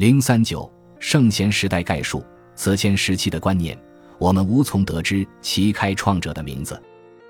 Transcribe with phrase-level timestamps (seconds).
[0.00, 3.78] 零三九圣贤时代概述，此前时期的观念，
[4.18, 6.82] 我们无从得知其开创者的名字。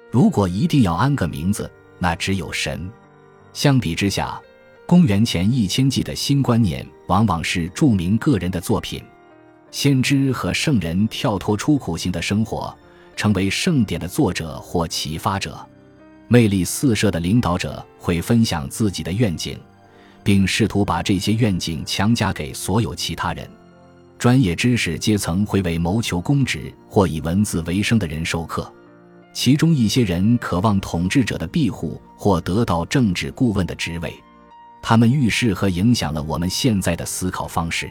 [0.08, 2.88] 如果一定要安个名字，那只有神。
[3.52, 4.40] 相比之下，
[4.86, 9.02] 公元前一千纪的新观念往往是著名个人的作品，
[9.72, 12.72] 先知和圣人跳脱出苦行的生活，
[13.16, 15.58] 成为圣典的作者或启发者。
[16.28, 19.58] 魅力四射的领导者会分享自己的愿景，
[20.22, 23.48] 并试图把这些愿景强加给所有其他人。
[24.18, 28.70] 专业知识阶层会为谋求公职或以文字为生的人授课。
[29.32, 34.12] 其中一些人渴望统治者的庇护或得到政治顾问的职位，
[34.82, 37.90] 他们预示和影响了我们现在的思考方式。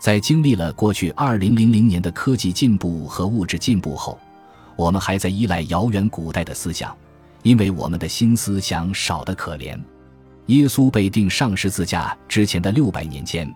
[0.00, 4.18] 在经历了过去二零零零年的科技进步和物质进步后，
[4.76, 6.94] 我们还在依赖遥远古代的思想，
[7.42, 9.78] 因为我们的新思想少得可怜。
[10.46, 13.52] 耶稣被钉上十字架之前的六百年间，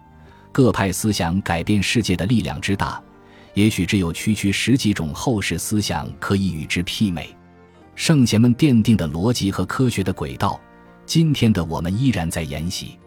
[0.51, 3.03] 各派思想改变世界的力量之大。
[3.55, 7.35] 也许只有区区十几种后世思想可以与之媲美。
[7.95, 10.61] 圣贤们奠定的逻辑和科学的轨道，
[11.05, 12.99] 今天的我们依然在沿袭。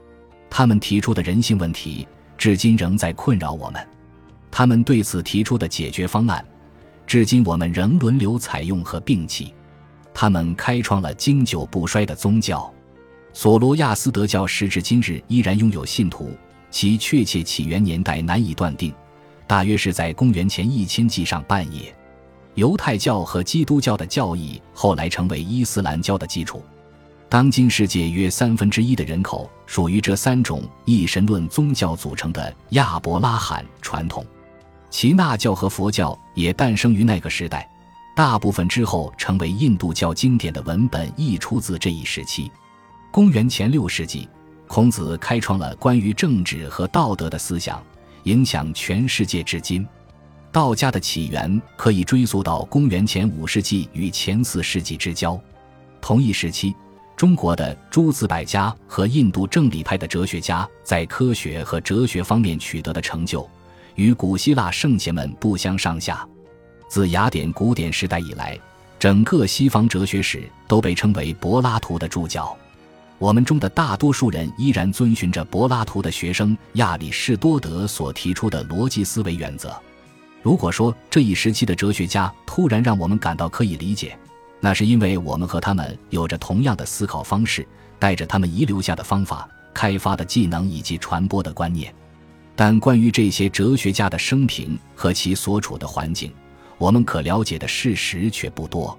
[0.49, 2.05] 他们提出的人性问题，
[2.38, 3.88] 至今仍在困扰我们。
[4.51, 6.45] 他们对此提出的解决方案，
[7.07, 9.53] 至今我们仍轮流采用和摒弃。
[10.13, 12.71] 他们开创了经久不衰的宗教。
[13.33, 16.31] 索罗亚斯德教时至今日依然拥有信徒，
[16.69, 18.93] 其确切起源年代难以断定。
[19.47, 21.93] 大约是在公元前一千纪上半叶，
[22.55, 26.63] 犹太教和基督教的教义后来成为伊斯兰教的基础。
[27.27, 34.25] 当今世界约三分之一的人口属于这三种一神论宗教组成的亚伯拉罕传统。
[34.89, 37.69] 耆那教和佛教也诞生于那个时代，
[38.16, 42.51] 大部分之后成为印度教经典的文本亦出自这一时期。
[43.11, 44.25] 公元前六世纪，
[44.67, 47.83] 孔子开创了关于政治和道德的思想。
[48.23, 49.85] 影响全世界至今，
[50.51, 55.37] 道家的起源可以追溯到公元前五世纪与前四世纪之交。
[56.00, 56.73] 同一时期，
[57.17, 63.50] 中国的诸子百家和印度正理派的哲学家在科学和哲学方面取得的成就，
[63.95, 66.25] 与古希腊圣贤们不相上下。
[66.88, 68.57] 自雅典古典时代以来，
[69.00, 72.55] 整个西方哲学史都被称为柏拉图的注脚。
[73.21, 79.79] 我们中的大多数人依然遵循着柏拉图的学生亚里士多德所提出的逻辑思维原则。
[80.41, 84.17] 如果说这一时期的哲学家突然让我们感到可以理解，
[84.59, 87.63] 那是因为我们和他们有着同样的思考方式，
[87.99, 91.93] 带着他们遗留下的方法、开发的技能以及传播的观念。
[92.55, 96.33] 但关于这些哲学家的生平和其所处的环境，
[96.79, 98.97] 我们可了解的事实却不多。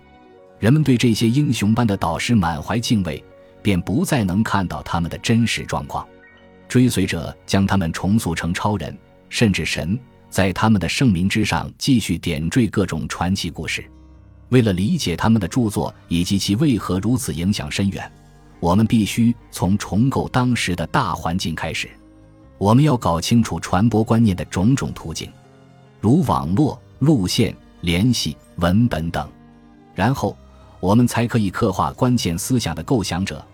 [0.60, 3.20] 人们对这些英雄般的导师满怀敬畏。
[3.62, 6.06] 便不再能看到他们的真实状况，
[6.68, 8.96] 追随者将他们重塑成超人，
[9.28, 13.84] 甚至神，在他们的圣名之上继续点缀各种传奇故事。
[14.48, 18.10] 为了理解他们的著作以及其为何如此影响深远，
[18.60, 21.88] 我们必须从重构当时的大环境开始。
[22.58, 25.32] 我们要搞清楚传播观念的种种途径，
[26.00, 29.28] 如网络、路线、联系、文本等，
[29.94, 30.36] 然后
[30.80, 33.44] 我们才可以刻画关键思想的构想者。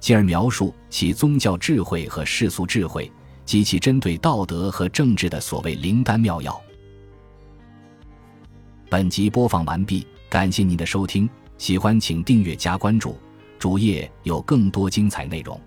[0.00, 3.10] 进而描述其宗教智慧和世俗智慧
[3.44, 6.60] 及其针对道德和政治的所谓灵丹妙药。
[8.90, 13.16] 本集播放完毕，感谢您的收听，喜欢请订阅加关注，
[13.58, 15.60] 主页有更多精彩内容。